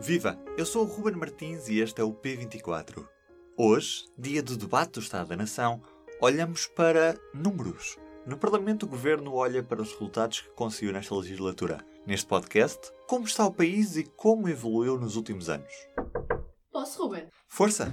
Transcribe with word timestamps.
Viva! 0.00 0.38
Eu 0.56 0.64
sou 0.64 0.84
o 0.84 0.88
Ruben 0.88 1.16
Martins 1.16 1.68
e 1.68 1.80
este 1.80 2.00
é 2.00 2.04
o 2.04 2.14
P24. 2.14 3.04
Hoje, 3.56 4.04
dia 4.16 4.40
do 4.40 4.56
debate 4.56 4.92
do 4.92 5.00
Estado 5.00 5.30
da 5.30 5.36
Nação, 5.36 5.82
olhamos 6.20 6.68
para 6.68 7.18
números. 7.34 7.98
No 8.24 8.38
Parlamento, 8.38 8.86
o 8.86 8.88
Governo 8.88 9.34
olha 9.34 9.60
para 9.60 9.82
os 9.82 9.90
resultados 9.90 10.42
que 10.42 10.50
conseguiu 10.50 10.92
nesta 10.92 11.16
legislatura. 11.16 11.84
Neste 12.06 12.28
podcast, 12.28 12.92
como 13.08 13.26
está 13.26 13.44
o 13.44 13.52
país 13.52 13.96
e 13.96 14.04
como 14.04 14.48
evoluiu 14.48 14.96
nos 14.96 15.16
últimos 15.16 15.48
anos. 15.48 15.72
Posso, 16.70 17.02
Ruben? 17.02 17.26
Força! 17.48 17.92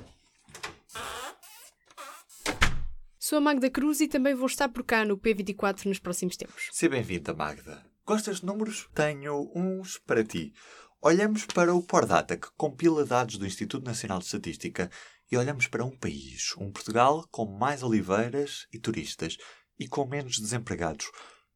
Sou 3.17 3.39
a 3.39 3.41
Magda 3.41 3.69
Cruz 3.71 3.99
e 3.99 4.07
também 4.07 4.35
vou 4.35 4.45
estar 4.45 4.69
por 4.69 4.83
cá 4.83 5.03
no 5.03 5.17
P24 5.17 5.85
nos 5.85 5.97
próximos 5.97 6.37
tempos. 6.37 6.69
Seja 6.71 6.91
bem-vinda, 6.91 7.33
Magda. 7.33 7.83
Gostas 8.05 8.41
de 8.41 8.45
números? 8.45 8.87
Tenho 8.93 9.51
uns 9.55 9.97
para 9.97 10.23
ti. 10.23 10.53
Olhamos 11.07 11.45
para 11.45 11.71
o 11.71 11.83
Pordata, 11.83 12.35
que 12.35 12.47
compila 12.57 13.05
dados 13.05 13.37
do 13.37 13.45
Instituto 13.45 13.85
Nacional 13.85 14.17
de 14.17 14.25
Estatística, 14.25 14.89
e 15.31 15.37
olhamos 15.37 15.67
para 15.67 15.85
um 15.85 15.95
país, 15.95 16.55
um 16.57 16.71
Portugal 16.71 17.27
com 17.29 17.45
mais 17.45 17.83
oliveiras 17.83 18.65
e 18.73 18.79
turistas 18.79 19.37
e 19.79 19.87
com 19.87 20.07
menos 20.07 20.39
desempregados. 20.39 21.11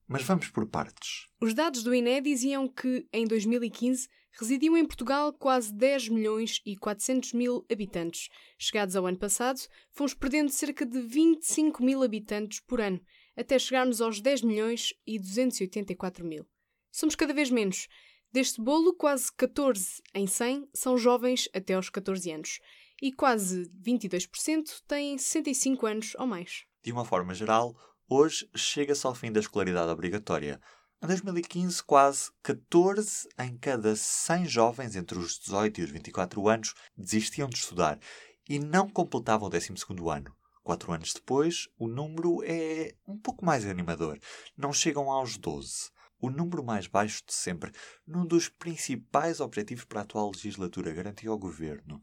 Mas 0.07 0.21
vamos 0.21 0.49
por 0.49 0.67
partes. 0.67 1.25
Os 1.41 1.55
dados 1.55 1.81
do 1.81 1.95
INE 1.95 2.21
diziam 2.21 2.67
que, 2.67 3.07
em 3.11 3.25
2015, 3.25 4.07
residiam 4.39 4.77
em 4.77 4.85
Portugal 4.85 5.33
quase 5.33 5.73
10 5.73 6.09
milhões 6.09 6.61
e 6.63 6.77
400 6.77 7.33
mil 7.33 7.65
habitantes. 7.71 8.29
Chegados 8.55 8.95
ao 8.95 9.07
ano 9.07 9.17
passado, 9.17 9.59
fomos 9.89 10.13
perdendo 10.13 10.51
cerca 10.51 10.85
de 10.85 11.01
25 11.01 11.83
mil 11.83 12.03
habitantes 12.03 12.59
por 12.59 12.79
ano, 12.79 13.01
até 13.35 13.57
chegarmos 13.57 13.99
aos 13.99 14.21
10 14.21 14.43
milhões 14.43 14.93
e 15.07 15.17
284 15.17 16.23
mil. 16.23 16.47
Somos 16.91 17.15
cada 17.15 17.33
vez 17.33 17.49
menos. 17.49 17.87
Deste 18.31 18.61
bolo, 18.61 18.93
quase 18.93 19.31
14 19.33 20.03
em 20.13 20.27
100 20.27 20.69
são 20.71 20.95
jovens 20.99 21.49
até 21.51 21.73
aos 21.73 21.89
14 21.89 22.31
anos 22.31 22.59
e 23.01 23.11
quase 23.11 23.67
22% 23.83 24.83
têm 24.87 25.17
65 25.17 25.87
anos 25.87 26.13
ou 26.15 26.27
mais. 26.27 26.65
De 26.83 26.91
uma 26.91 27.03
forma 27.03 27.33
geral, 27.33 27.75
hoje 28.07 28.47
chega-se 28.55 29.07
ao 29.07 29.15
fim 29.15 29.31
da 29.31 29.39
escolaridade 29.39 29.89
obrigatória. 29.89 30.61
Em 31.01 31.07
2015, 31.07 31.81
quase 31.83 32.29
14 32.43 33.27
em 33.39 33.57
cada 33.57 33.95
100 33.95 34.45
jovens 34.45 34.95
entre 34.95 35.17
os 35.17 35.39
18 35.39 35.81
e 35.81 35.83
os 35.85 35.89
24 35.89 36.47
anos 36.47 36.75
desistiam 36.95 37.49
de 37.49 37.57
estudar 37.57 37.99
e 38.47 38.59
não 38.59 38.87
completavam 38.87 39.47
o 39.47 39.49
12 39.49 39.73
ano. 40.07 40.35
Quatro 40.61 40.93
anos 40.93 41.13
depois, 41.13 41.67
o 41.79 41.87
número 41.87 42.43
é 42.43 42.93
um 43.07 43.17
pouco 43.17 43.43
mais 43.43 43.65
animador. 43.65 44.19
Não 44.55 44.71
chegam 44.71 45.09
aos 45.09 45.35
12. 45.35 45.89
O 46.21 46.29
número 46.29 46.63
mais 46.63 46.85
baixo 46.85 47.23
de 47.25 47.33
sempre, 47.33 47.71
num 48.05 48.25
dos 48.25 48.49
principais 48.49 49.39
objetivos 49.39 49.85
para 49.85 50.01
a 50.01 50.03
atual 50.03 50.31
legislatura, 50.33 50.91
garantiu 50.91 51.31
ao 51.31 51.37
governo. 51.37 52.01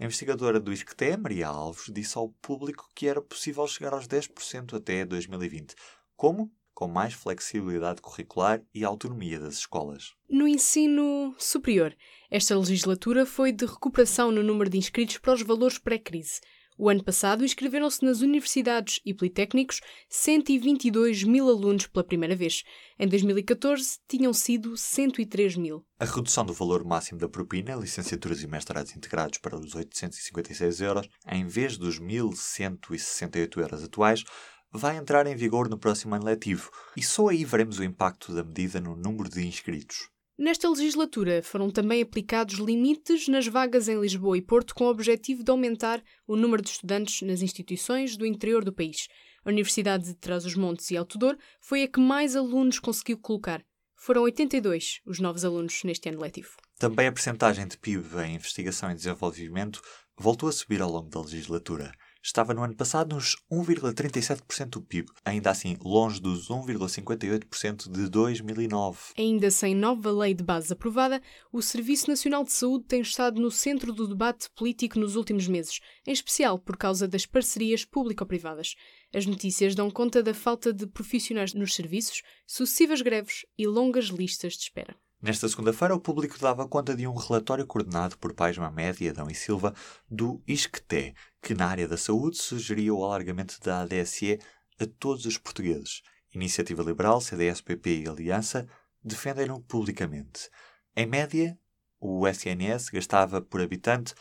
A 0.00 0.04
investigadora 0.04 0.58
do 0.58 0.72
ISCTE, 0.72 1.16
Maria 1.16 1.46
Alves, 1.46 1.84
disse 1.92 2.18
ao 2.18 2.28
público 2.28 2.88
que 2.92 3.06
era 3.06 3.22
possível 3.22 3.64
chegar 3.68 3.92
aos 3.92 4.08
10% 4.08 4.74
até 4.74 5.04
2020. 5.04 5.76
Como? 6.16 6.50
Com 6.74 6.88
mais 6.88 7.14
flexibilidade 7.14 8.00
curricular 8.00 8.60
e 8.74 8.84
autonomia 8.84 9.38
das 9.38 9.54
escolas. 9.58 10.14
No 10.28 10.48
ensino 10.48 11.32
superior, 11.38 11.94
esta 12.30 12.58
legislatura 12.58 13.24
foi 13.24 13.52
de 13.52 13.66
recuperação 13.66 14.32
no 14.32 14.42
número 14.42 14.70
de 14.70 14.78
inscritos 14.78 15.18
para 15.18 15.34
os 15.34 15.42
valores 15.42 15.78
pré-crise. 15.78 16.40
O 16.84 16.88
ano 16.88 17.04
passado 17.04 17.44
inscreveram-se 17.44 18.04
nas 18.04 18.22
universidades 18.22 18.98
e 19.06 19.14
politécnicos 19.14 19.80
122 20.08 21.22
mil 21.22 21.48
alunos 21.48 21.86
pela 21.86 22.02
primeira 22.02 22.34
vez. 22.34 22.64
Em 22.98 23.06
2014 23.06 24.00
tinham 24.08 24.32
sido 24.32 24.76
103 24.76 25.54
mil. 25.54 25.86
A 26.00 26.04
redução 26.04 26.44
do 26.44 26.52
valor 26.52 26.84
máximo 26.84 27.20
da 27.20 27.28
propina, 27.28 27.76
licenciaturas 27.76 28.42
e 28.42 28.48
mestrados 28.48 28.96
integrados 28.96 29.38
para 29.38 29.56
os 29.56 29.76
856 29.76 30.80
euros, 30.80 31.08
em 31.30 31.46
vez 31.46 31.78
dos 31.78 32.00
1.168 32.00 33.58
euros 33.58 33.84
atuais, 33.84 34.24
vai 34.72 34.96
entrar 34.96 35.24
em 35.28 35.36
vigor 35.36 35.68
no 35.68 35.78
próximo 35.78 36.16
ano 36.16 36.24
letivo 36.24 36.68
e 36.96 37.02
só 37.04 37.28
aí 37.28 37.44
veremos 37.44 37.78
o 37.78 37.84
impacto 37.84 38.34
da 38.34 38.42
medida 38.42 38.80
no 38.80 38.96
número 38.96 39.28
de 39.28 39.46
inscritos. 39.46 40.11
Nesta 40.38 40.68
legislatura 40.68 41.42
foram 41.42 41.70
também 41.70 42.00
aplicados 42.00 42.54
limites 42.54 43.28
nas 43.28 43.46
vagas 43.46 43.86
em 43.86 44.00
Lisboa 44.00 44.36
e 44.38 44.42
Porto 44.42 44.74
com 44.74 44.84
o 44.84 44.90
objetivo 44.90 45.44
de 45.44 45.50
aumentar 45.50 46.02
o 46.26 46.36
número 46.36 46.62
de 46.62 46.70
estudantes 46.70 47.20
nas 47.20 47.42
instituições 47.42 48.16
do 48.16 48.24
interior 48.24 48.64
do 48.64 48.72
país. 48.72 49.08
A 49.44 49.50
Universidade 49.50 50.04
de 50.04 50.14
Trás-os-Montes 50.14 50.90
e 50.90 50.96
Alto 50.96 51.18
Douro 51.18 51.38
foi 51.60 51.82
a 51.82 51.88
que 51.88 52.00
mais 52.00 52.34
alunos 52.34 52.78
conseguiu 52.78 53.18
colocar. 53.18 53.62
Foram 53.94 54.22
82 54.22 55.00
os 55.04 55.20
novos 55.20 55.44
alunos 55.44 55.84
neste 55.84 56.08
ano 56.08 56.20
letivo. 56.20 56.56
Também 56.78 57.06
a 57.06 57.12
percentagem 57.12 57.66
de 57.68 57.76
PIB 57.76 58.18
em 58.26 58.34
investigação 58.34 58.90
e 58.90 58.94
desenvolvimento 58.94 59.82
voltou 60.18 60.48
a 60.48 60.52
subir 60.52 60.80
ao 60.80 60.90
longo 60.90 61.10
da 61.10 61.20
legislatura 61.20 61.92
estava 62.22 62.54
no 62.54 62.62
ano 62.62 62.74
passado 62.74 63.14
nos 63.14 63.36
1,37% 63.50 64.68
do 64.68 64.80
PIB, 64.80 65.10
ainda 65.24 65.50
assim 65.50 65.76
longe 65.82 66.20
dos 66.20 66.48
1,58% 66.48 67.90
de 67.90 68.08
2009. 68.08 68.98
Ainda 69.18 69.50
sem 69.50 69.74
nova 69.74 70.10
lei 70.12 70.32
de 70.32 70.44
base 70.44 70.72
aprovada, 70.72 71.20
o 71.52 71.60
Serviço 71.60 72.08
Nacional 72.08 72.44
de 72.44 72.52
Saúde 72.52 72.84
tem 72.84 73.00
estado 73.00 73.40
no 73.40 73.50
centro 73.50 73.92
do 73.92 74.06
debate 74.06 74.48
político 74.54 74.98
nos 74.98 75.16
últimos 75.16 75.48
meses, 75.48 75.80
em 76.06 76.12
especial 76.12 76.58
por 76.58 76.76
causa 76.76 77.08
das 77.08 77.26
parcerias 77.26 77.84
público-privadas. 77.84 78.76
As 79.12 79.26
notícias 79.26 79.74
dão 79.74 79.90
conta 79.90 80.22
da 80.22 80.32
falta 80.32 80.72
de 80.72 80.86
profissionais 80.86 81.52
nos 81.52 81.74
serviços, 81.74 82.22
sucessivas 82.46 83.02
greves 83.02 83.44
e 83.58 83.66
longas 83.66 84.06
listas 84.06 84.54
de 84.54 84.62
espera. 84.62 84.96
Nesta 85.22 85.48
segunda-feira, 85.48 85.94
o 85.94 86.00
público 86.00 86.36
dava 86.36 86.66
conta 86.66 86.96
de 86.96 87.06
um 87.06 87.14
relatório 87.14 87.64
coordenado 87.64 88.18
por 88.18 88.34
Pais 88.34 88.58
Mamed 88.58 89.04
e 89.04 89.08
Adão 89.08 89.28
e 89.30 89.34
Silva 89.36 89.72
do 90.10 90.42
ISCTE, 90.48 91.14
que 91.40 91.54
na 91.54 91.68
área 91.68 91.86
da 91.86 91.96
saúde 91.96 92.38
sugeria 92.38 92.92
o 92.92 93.04
alargamento 93.04 93.60
da 93.60 93.82
ADSE 93.82 94.40
a 94.80 94.86
todos 94.98 95.24
os 95.24 95.38
portugueses. 95.38 96.02
Iniciativa 96.34 96.82
Liberal, 96.82 97.20
CDS-PP 97.20 98.02
e 98.02 98.08
Aliança 98.08 98.66
defendem-no 99.00 99.60
publicamente. 99.60 100.50
Em 100.96 101.06
média, 101.06 101.56
o 102.00 102.26
SNS 102.26 102.90
gastava 102.90 103.40
por 103.40 103.60
habitante 103.60 104.16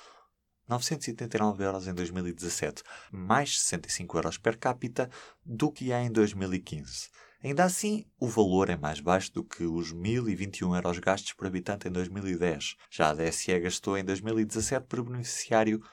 979 0.69 1.63
euros 1.63 1.88
em 1.88 1.95
2017, 1.95 2.83
mais 3.12 3.59
65 3.59 4.18
euros 4.19 4.38
per 4.38 4.56
capita 4.56 5.09
do 5.44 5.72
que 5.72 5.91
há 5.91 6.03
em 6.03 6.12
2015. 6.12 7.09
Ainda 7.44 7.63
assim, 7.63 8.06
o 8.19 8.28
valor 8.28 8.69
é 8.69 8.78
mais 8.78 9.00
baixo 9.00 9.34
do 9.34 9.44
que 9.44 9.63
os 9.63 9.91
1.021 9.91 10.75
euros 10.75 11.00
gastos 11.00 11.34
por 11.34 11.47
habitante 11.47 11.88
em 11.88 11.91
2010. 11.91 12.75
Já 12.90 13.09
a 13.09 13.13
DSE 13.16 13.59
gastou 13.59 13.97
em 13.97 14.03
2017 14.03 14.85
por 14.88 15.02
beneficiário 15.03 15.84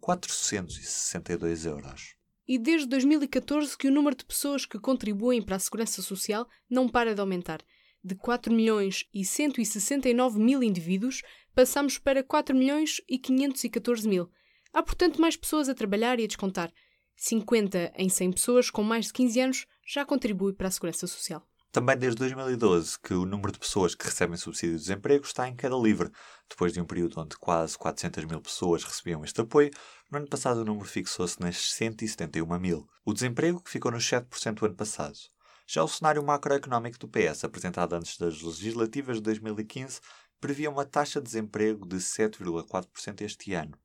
462 0.00 1.64
euros. 1.64 2.14
E 2.46 2.58
desde 2.58 2.86
2014 2.88 3.76
que 3.76 3.88
o 3.88 3.90
número 3.90 4.16
de 4.16 4.24
pessoas 4.24 4.66
que 4.66 4.78
contribuem 4.78 5.40
para 5.40 5.56
a 5.56 5.58
Segurança 5.58 6.02
Social 6.02 6.46
não 6.68 6.86
para 6.86 7.14
de 7.14 7.20
aumentar. 7.22 7.62
De 8.04 8.14
4 8.14 8.52
milhões 8.52 9.06
e 9.12 9.24
169 9.24 10.38
mil 10.38 10.62
indivíduos, 10.62 11.22
passamos 11.54 11.98
para 11.98 12.22
4 12.22 12.54
milhões 12.54 13.00
e 13.08 13.18
514 13.18 14.06
mil. 14.06 14.30
Há, 14.74 14.82
portanto, 14.82 15.20
mais 15.20 15.36
pessoas 15.36 15.70
a 15.70 15.74
trabalhar 15.74 16.20
e 16.20 16.24
a 16.24 16.26
descontar. 16.26 16.70
50 17.16 17.92
em 17.96 18.08
100 18.08 18.32
pessoas 18.32 18.70
com 18.70 18.82
mais 18.82 19.06
de 19.06 19.14
15 19.14 19.40
anos 19.40 19.66
já 19.88 20.04
contribui 20.04 20.52
para 20.52 20.68
a 20.68 20.70
segurança 20.70 21.06
social. 21.06 21.42
Também 21.72 21.96
desde 21.96 22.18
2012 22.18 22.98
que 23.00 23.14
o 23.14 23.24
número 23.24 23.52
de 23.52 23.58
pessoas 23.58 23.94
que 23.94 24.04
recebem 24.04 24.36
subsídio 24.36 24.76
de 24.76 24.82
desemprego 24.82 25.24
está 25.24 25.48
em 25.48 25.56
queda 25.56 25.76
livre. 25.76 26.10
Depois 26.48 26.72
de 26.72 26.80
um 26.80 26.84
período 26.84 27.20
onde 27.20 27.36
quase 27.36 27.76
400 27.78 28.24
mil 28.24 28.40
pessoas 28.40 28.84
recebiam 28.84 29.24
este 29.24 29.40
apoio, 29.40 29.70
no 30.10 30.18
ano 30.18 30.28
passado 30.28 30.60
o 30.60 30.64
número 30.64 30.86
fixou-se 30.86 31.40
nas 31.40 31.72
171 31.74 32.58
mil. 32.58 32.86
O 33.04 33.14
desemprego 33.14 33.62
que 33.62 33.70
ficou 33.70 33.90
nos 33.90 34.04
7% 34.04 34.62
o 34.62 34.66
ano 34.66 34.74
passado. 34.74 35.18
Já 35.66 35.82
o 35.82 35.88
cenário 35.88 36.22
macroeconómico 36.22 36.98
do 36.98 37.08
PS, 37.08 37.44
apresentado 37.44 37.94
antes 37.94 38.16
das 38.16 38.40
legislativas 38.40 39.16
de 39.16 39.22
2015, 39.22 40.00
previa 40.40 40.70
uma 40.70 40.84
taxa 40.84 41.20
de 41.20 41.26
desemprego 41.26 41.86
de 41.86 41.96
7,4% 41.96 43.20
este 43.22 43.52
ano. 43.52 43.78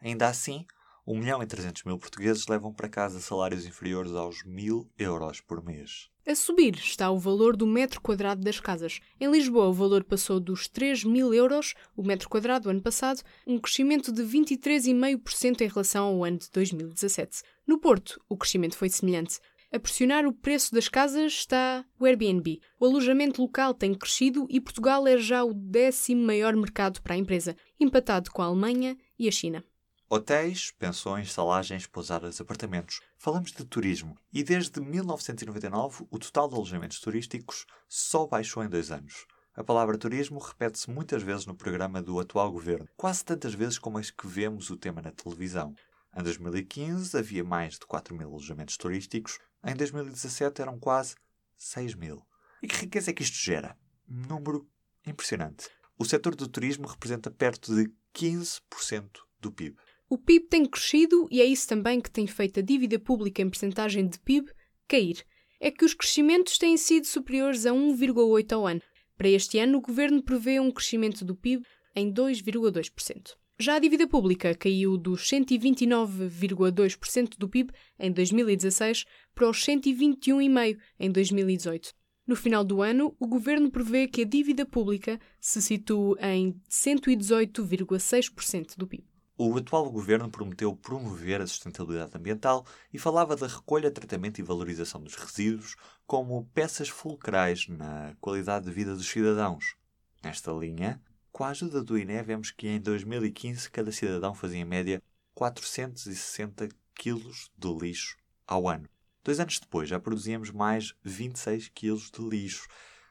Ainda 0.00 0.28
assim, 0.28 0.66
1 1.06 1.18
milhão 1.18 1.40
e 1.40 1.46
300 1.46 1.84
mil 1.84 1.98
portugueses 1.98 2.48
levam 2.48 2.72
para 2.72 2.88
casa 2.88 3.20
salários 3.20 3.64
inferiores 3.64 4.12
aos 4.12 4.42
1000 4.44 4.90
euros 4.98 5.40
por 5.40 5.64
mês. 5.64 6.10
A 6.26 6.34
subir 6.34 6.74
está 6.74 7.08
o 7.12 7.18
valor 7.18 7.56
do 7.56 7.64
metro 7.64 8.00
quadrado 8.00 8.42
das 8.42 8.58
casas. 8.58 8.98
Em 9.20 9.30
Lisboa, 9.30 9.68
o 9.68 9.72
valor 9.72 10.02
passou 10.02 10.40
dos 10.40 10.66
3 10.66 11.04
mil 11.04 11.32
euros 11.32 11.74
o 11.96 12.02
metro 12.02 12.28
quadrado 12.28 12.68
ano 12.68 12.82
passado, 12.82 13.22
um 13.46 13.56
crescimento 13.56 14.10
de 14.10 14.24
23,5% 14.24 15.60
em 15.60 15.68
relação 15.68 16.06
ao 16.06 16.24
ano 16.24 16.38
de 16.38 16.50
2017. 16.50 17.42
No 17.64 17.78
Porto, 17.78 18.20
o 18.28 18.36
crescimento 18.36 18.76
foi 18.76 18.88
semelhante. 18.88 19.38
A 19.72 19.78
pressionar 19.78 20.26
o 20.26 20.32
preço 20.32 20.74
das 20.74 20.88
casas 20.88 21.32
está 21.32 21.84
o 22.00 22.04
Airbnb. 22.04 22.60
O 22.80 22.86
alojamento 22.86 23.40
local 23.40 23.72
tem 23.72 23.94
crescido 23.94 24.46
e 24.50 24.60
Portugal 24.60 25.06
é 25.06 25.16
já 25.18 25.44
o 25.44 25.54
décimo 25.54 26.24
maior 26.24 26.56
mercado 26.56 27.00
para 27.00 27.14
a 27.14 27.18
empresa, 27.18 27.56
empatado 27.78 28.32
com 28.32 28.42
a 28.42 28.46
Alemanha 28.46 28.96
e 29.16 29.28
a 29.28 29.30
China. 29.30 29.64
Hotéis, 30.08 30.70
pensões, 30.70 31.32
salagens, 31.32 31.84
pousadas, 31.84 32.40
apartamentos. 32.40 33.00
Falamos 33.18 33.50
de 33.50 33.64
turismo. 33.64 34.16
E 34.32 34.44
desde 34.44 34.80
1999, 34.80 36.06
o 36.08 36.18
total 36.20 36.48
de 36.48 36.54
alojamentos 36.54 37.00
turísticos 37.00 37.66
só 37.88 38.24
baixou 38.24 38.62
em 38.62 38.68
dois 38.68 38.92
anos. 38.92 39.26
A 39.52 39.64
palavra 39.64 39.98
turismo 39.98 40.38
repete-se 40.38 40.88
muitas 40.88 41.24
vezes 41.24 41.44
no 41.44 41.56
programa 41.56 42.00
do 42.00 42.20
atual 42.20 42.52
governo, 42.52 42.88
quase 42.96 43.24
tantas 43.24 43.52
vezes 43.52 43.80
como 43.80 43.98
as 43.98 44.08
que 44.08 44.28
vemos 44.28 44.70
o 44.70 44.76
tema 44.76 45.02
na 45.02 45.10
televisão. 45.10 45.74
Em 46.16 46.22
2015 46.22 47.18
havia 47.18 47.42
mais 47.42 47.74
de 47.74 47.84
4 47.86 48.14
mil 48.14 48.28
alojamentos 48.28 48.76
turísticos, 48.76 49.40
em 49.64 49.74
2017 49.74 50.62
eram 50.62 50.78
quase 50.78 51.16
6 51.56 51.96
mil. 51.96 52.24
E 52.62 52.68
que 52.68 52.76
riqueza 52.76 53.10
é 53.10 53.12
que 53.12 53.24
isto 53.24 53.38
gera? 53.38 53.76
Número 54.06 54.68
impressionante. 55.04 55.68
O 55.98 56.04
setor 56.04 56.36
do 56.36 56.46
turismo 56.46 56.86
representa 56.86 57.28
perto 57.28 57.74
de 57.74 57.92
15% 58.14 59.26
do 59.40 59.50
PIB. 59.50 59.76
O 60.08 60.16
PIB 60.16 60.46
tem 60.46 60.64
crescido 60.64 61.26
e 61.32 61.40
é 61.40 61.44
isso 61.44 61.66
também 61.66 62.00
que 62.00 62.10
tem 62.10 62.28
feito 62.28 62.60
a 62.60 62.62
dívida 62.62 62.96
pública 62.96 63.42
em 63.42 63.50
percentagem 63.50 64.06
de 64.06 64.20
PIB 64.20 64.48
cair. 64.86 65.24
É 65.58 65.68
que 65.68 65.84
os 65.84 65.94
crescimentos 65.94 66.58
têm 66.58 66.76
sido 66.76 67.06
superiores 67.06 67.66
a 67.66 67.72
1,8 67.72 68.52
ao 68.52 68.66
ano. 68.66 68.82
Para 69.16 69.28
este 69.28 69.58
ano, 69.58 69.78
o 69.78 69.80
governo 69.80 70.22
prevê 70.22 70.60
um 70.60 70.70
crescimento 70.70 71.24
do 71.24 71.34
PIB 71.34 71.64
em 71.94 72.12
2,2%. 72.12 73.34
Já 73.58 73.76
a 73.76 73.78
dívida 73.78 74.06
pública 74.06 74.54
caiu 74.54 74.98
dos 74.98 75.22
129,2% 75.22 77.38
do 77.38 77.48
PIB 77.48 77.72
em 77.98 78.12
2016 78.12 79.06
para 79.34 79.48
os 79.48 79.64
121,5% 79.64 80.78
em 81.00 81.10
2018. 81.10 81.94
No 82.26 82.36
final 82.36 82.62
do 82.62 82.82
ano, 82.82 83.16
o 83.18 83.26
governo 83.26 83.70
prevê 83.70 84.06
que 84.06 84.20
a 84.22 84.26
dívida 84.26 84.66
pública 84.66 85.18
se 85.40 85.62
situa 85.62 86.18
em 86.20 86.60
118,6% 86.68 88.76
do 88.76 88.86
PIB. 88.86 89.15
O 89.38 89.54
atual 89.54 89.90
governo 89.90 90.30
prometeu 90.30 90.74
promover 90.74 91.42
a 91.42 91.46
sustentabilidade 91.46 92.16
ambiental 92.16 92.64
e 92.90 92.98
falava 92.98 93.36
da 93.36 93.46
recolha, 93.46 93.90
tratamento 93.90 94.38
e 94.38 94.42
valorização 94.42 95.02
dos 95.02 95.14
resíduos 95.14 95.76
como 96.06 96.48
peças 96.54 96.88
fulcrais 96.88 97.68
na 97.68 98.16
qualidade 98.18 98.64
de 98.64 98.70
vida 98.70 98.96
dos 98.96 99.06
cidadãos. 99.06 99.76
Nesta 100.24 100.50
linha, 100.52 101.02
com 101.30 101.44
a 101.44 101.50
ajuda 101.50 101.84
do 101.84 101.98
INE, 101.98 102.22
vemos 102.22 102.50
que 102.50 102.66
em 102.66 102.80
2015 102.80 103.70
cada 103.70 103.92
cidadão 103.92 104.34
fazia 104.34 104.60
em 104.60 104.64
média 104.64 105.02
460 105.34 106.70
kg 106.94 107.20
de 107.58 107.68
lixo 107.78 108.16
ao 108.46 108.66
ano. 108.66 108.88
Dois 109.22 109.38
anos 109.38 109.58
depois 109.58 109.86
já 109.86 110.00
produzíamos 110.00 110.50
mais 110.50 110.94
26 111.04 111.68
kg 111.74 111.96
de 112.10 112.26
lixo. 112.26 112.66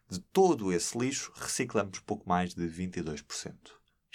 De 0.09 0.19
todo 0.19 0.73
esse 0.73 0.97
lixo, 0.97 1.31
reciclamos 1.35 1.99
pouco 1.99 2.27
mais 2.27 2.55
de 2.55 2.63
22%. 2.67 3.53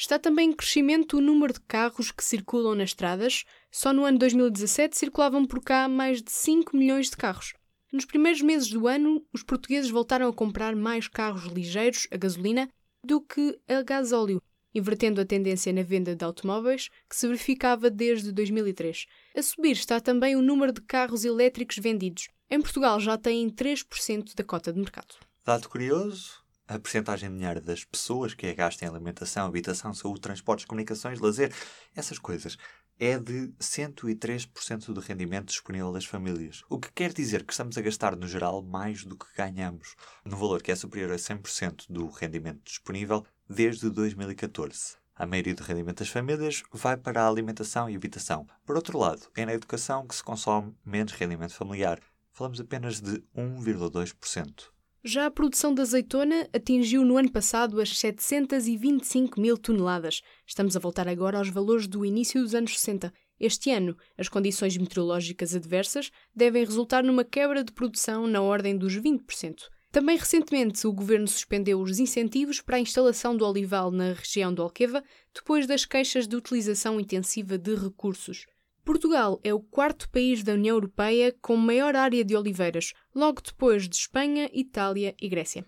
Está 0.01 0.19
também 0.19 0.49
em 0.49 0.53
crescimento 0.55 1.19
o 1.19 1.21
número 1.21 1.53
de 1.53 1.61
carros 1.61 2.11
que 2.11 2.25
circulam 2.25 2.75
nas 2.75 2.89
estradas. 2.89 3.45
Só 3.71 3.93
no 3.93 4.07
ano 4.07 4.19
2017 4.19 4.97
circulavam 4.97 5.45
por 5.45 5.63
cá 5.63 5.87
mais 5.89 6.23
de 6.23 6.33
5 6.33 6.75
milhões 6.75 7.11
de 7.11 7.19
carros. 7.19 7.53
Nos 7.93 8.07
primeiros 8.07 8.41
meses 8.41 8.71
do 8.71 8.89
ano, 8.89 9.23
os 9.31 9.43
portugueses 9.43 9.91
voltaram 9.91 10.27
a 10.27 10.33
comprar 10.33 10.75
mais 10.75 11.07
carros 11.07 11.53
ligeiros 11.53 12.09
a 12.11 12.17
gasolina 12.17 12.67
do 13.05 13.21
que 13.21 13.61
a 13.69 13.83
gasóleo, 13.83 14.41
invertendo 14.75 15.21
a 15.21 15.27
tendência 15.27 15.71
na 15.71 15.83
venda 15.83 16.17
de 16.17 16.25
automóveis 16.25 16.89
que 17.07 17.15
se 17.15 17.27
verificava 17.27 17.91
desde 17.91 18.33
2003. 18.33 19.05
A 19.37 19.43
subir 19.43 19.73
está 19.73 20.01
também 20.01 20.35
o 20.35 20.41
número 20.41 20.73
de 20.73 20.81
carros 20.81 21.27
elétricos 21.27 21.77
vendidos. 21.77 22.31
Em 22.49 22.59
Portugal 22.59 22.99
já 23.01 23.19
têm 23.19 23.51
3% 23.51 24.35
da 24.35 24.45
cota 24.45 24.73
de 24.73 24.79
mercado. 24.79 25.17
Dado 25.45 25.69
curioso, 25.69 26.43
a 26.71 26.79
percentagem 26.79 27.29
de 27.29 27.37
dinheiro 27.37 27.61
das 27.61 27.85
pessoas 27.85 28.33
que 28.33 28.47
é 28.47 28.55
gasta 28.55 28.85
em 28.85 28.89
alimentação, 28.89 29.45
habitação, 29.45 29.93
saúde, 29.93 30.21
transportes, 30.21 30.65
comunicações, 30.65 31.19
lazer, 31.19 31.53
essas 31.97 32.17
coisas, 32.17 32.57
é 32.97 33.19
de 33.19 33.49
103% 33.59 34.93
do 34.93 35.01
rendimento 35.01 35.49
disponível 35.49 35.93
das 35.93 36.05
famílias. 36.05 36.63
O 36.69 36.79
que 36.79 36.93
quer 36.93 37.13
dizer 37.13 37.45
que 37.45 37.53
estamos 37.53 37.77
a 37.77 37.81
gastar, 37.81 38.15
no 38.15 38.29
geral, 38.29 38.63
mais 38.63 39.05
do 39.05 39.17
que 39.17 39.27
ganhamos, 39.37 39.97
num 40.25 40.37
valor 40.37 40.63
que 40.63 40.71
é 40.71 40.77
superior 40.77 41.11
a 41.11 41.17
100% 41.17 41.87
do 41.91 42.09
rendimento 42.09 42.63
disponível 42.63 43.27
desde 43.49 43.91
2014. 43.91 44.97
A 45.17 45.27
maioria 45.27 45.57
do 45.57 45.65
rendimento 45.65 45.99
das 45.99 46.09
famílias 46.09 46.63
vai 46.73 46.97
para 46.97 47.25
a 47.25 47.29
alimentação 47.29 47.91
e 47.91 47.97
habitação. 47.97 48.47
Por 48.65 48.77
outro 48.77 48.97
lado, 48.97 49.29
é 49.35 49.45
na 49.45 49.55
educação 49.55 50.07
que 50.07 50.15
se 50.15 50.23
consome 50.23 50.73
menos 50.85 51.13
rendimento 51.15 51.55
familiar. 51.55 52.01
Falamos 52.31 52.61
apenas 52.61 53.01
de 53.01 53.25
1,2%. 53.37 54.71
Já 55.03 55.25
a 55.25 55.31
produção 55.31 55.73
de 55.73 55.81
azeitona 55.81 56.47
atingiu 56.53 57.07
no 57.07 57.17
ano 57.17 57.33
passado 57.33 57.81
as 57.81 57.99
725 57.99 59.41
mil 59.41 59.57
toneladas. 59.57 60.21
Estamos 60.47 60.77
a 60.77 60.79
voltar 60.79 61.09
agora 61.09 61.39
aos 61.39 61.49
valores 61.49 61.87
do 61.87 62.05
início 62.05 62.43
dos 62.43 62.55
anos 62.55 62.79
60. 62.79 63.11
Este 63.41 63.71
ano, 63.71 63.97
as 64.19 64.29
condições 64.29 64.77
meteorológicas 64.77 65.55
adversas 65.55 66.11
devem 66.37 66.67
resultar 66.67 67.03
numa 67.03 67.25
quebra 67.25 67.65
de 67.65 67.73
produção 67.73 68.27
na 68.27 68.43
ordem 68.43 68.77
dos 68.77 68.95
20%. 68.95 69.71
Também 69.91 70.19
recentemente, 70.19 70.87
o 70.87 70.93
governo 70.93 71.27
suspendeu 71.27 71.81
os 71.81 71.99
incentivos 71.99 72.61
para 72.61 72.77
a 72.77 72.81
instalação 72.81 73.35
do 73.35 73.47
olival 73.47 73.91
na 73.91 74.13
região 74.13 74.53
do 74.53 74.61
Alqueva, 74.61 75.03
depois 75.35 75.67
das 75.67 75.87
queixas 75.87 76.29
de 76.29 76.37
utilização 76.37 77.01
intensiva 77.01 77.57
de 77.57 77.75
recursos. 77.75 78.45
Portugal 78.85 79.39
é 79.45 79.53
o 79.53 79.61
quarto 79.61 80.09
país 80.11 80.43
da 80.43 80.53
União 80.53 80.77
Europeia 80.77 81.35
com 81.41 81.57
maior 81.57 81.95
área 81.95 82.25
de 82.25 82.37
oliveiras, 82.37 82.93
logo 83.15 83.41
depois 83.41 83.89
de 83.89 83.97
Espanha, 83.97 84.51
Itália 84.53 85.15
e 85.21 85.29
Grécia. 85.29 85.65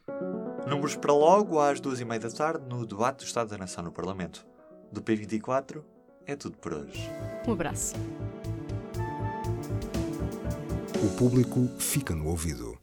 Números 0.67 0.97
para 0.97 1.13
logo 1.13 1.61
às 1.61 1.81
duas 1.81 2.01
e 2.01 2.05
meia 2.05 2.21
da 2.21 2.31
tarde 2.31 2.65
no 2.69 2.87
debate 2.87 3.19
do 3.19 3.25
Estado 3.25 3.51
da 3.51 3.59
Nação 3.59 3.85
no 3.85 3.93
Parlamento. 3.93 4.47
Do 4.91 5.03
P24 5.03 5.83
é 6.27 6.37
tudo 6.37 6.57
por 6.59 6.73
hoje. 6.73 7.09
Um 7.47 7.53
abraço. 7.53 7.95
O 11.05 11.17
público 11.17 11.69
fica 11.79 12.15
no 12.15 12.29
ouvido. 12.29 12.79